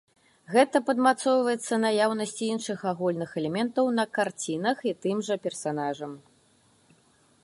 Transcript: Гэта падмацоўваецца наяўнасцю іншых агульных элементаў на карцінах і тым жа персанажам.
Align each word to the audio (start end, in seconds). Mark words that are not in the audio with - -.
Гэта 0.53 0.79
падмацоўваецца 0.87 1.73
наяўнасцю 1.83 2.43
іншых 2.53 2.79
агульных 2.93 3.29
элементаў 3.41 3.93
на 4.01 4.05
карцінах 4.19 4.77
і 4.93 4.97
тым 5.07 5.17
жа 5.29 5.35
персанажам. 5.45 6.11